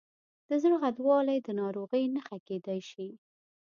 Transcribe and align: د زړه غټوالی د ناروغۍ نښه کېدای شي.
د 0.49 0.51
زړه 0.63 0.75
غټوالی 0.83 1.37
د 1.43 1.47
ناروغۍ 1.61 2.03
نښه 2.15 2.37
کېدای 2.47 2.79
شي. 2.89 3.09